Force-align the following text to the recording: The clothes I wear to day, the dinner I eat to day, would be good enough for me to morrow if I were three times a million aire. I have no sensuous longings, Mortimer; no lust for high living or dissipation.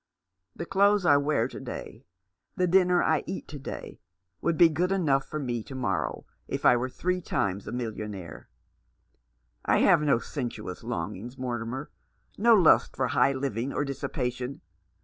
The 0.55 0.65
clothes 0.65 1.05
I 1.05 1.17
wear 1.17 1.47
to 1.47 1.59
day, 1.59 2.07
the 2.55 2.65
dinner 2.65 3.03
I 3.03 3.23
eat 3.27 3.47
to 3.49 3.59
day, 3.59 3.99
would 4.41 4.57
be 4.57 4.67
good 4.67 4.91
enough 4.91 5.27
for 5.27 5.37
me 5.37 5.61
to 5.61 5.75
morrow 5.75 6.25
if 6.47 6.65
I 6.65 6.75
were 6.75 6.89
three 6.89 7.21
times 7.21 7.67
a 7.67 7.71
million 7.71 8.15
aire. 8.15 8.49
I 9.63 9.77
have 9.81 10.01
no 10.01 10.17
sensuous 10.17 10.83
longings, 10.83 11.37
Mortimer; 11.37 11.91
no 12.35 12.55
lust 12.55 12.95
for 12.95 13.09
high 13.09 13.33
living 13.33 13.71
or 13.71 13.85
dissipation. 13.85 14.61